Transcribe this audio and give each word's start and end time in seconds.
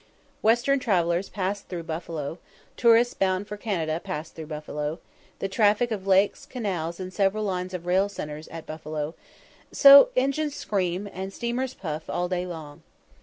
Western 0.41 0.79
travellers 0.79 1.29
pass 1.29 1.61
through 1.61 1.83
Buffalo; 1.83 2.39
tourists 2.75 3.13
bound 3.13 3.47
for 3.47 3.55
Canada 3.55 4.01
pass 4.03 4.31
through 4.31 4.47
Buffalo; 4.47 4.97
the 5.37 5.47
traffic 5.47 5.91
of 5.91 6.07
lakes, 6.07 6.43
canals, 6.47 6.99
and 6.99 7.13
several 7.13 7.43
lines 7.43 7.71
of 7.71 7.85
rail 7.85 8.09
centres 8.09 8.47
at 8.47 8.65
Buffalo; 8.65 9.13
so 9.71 10.09
engines 10.17 10.55
scream, 10.55 11.07
and 11.13 11.31
steamers 11.31 11.75
puff, 11.75 12.09
all 12.09 12.27
day 12.27 12.47
long. 12.47 12.81